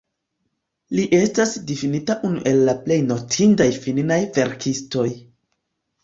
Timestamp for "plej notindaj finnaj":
2.87-4.17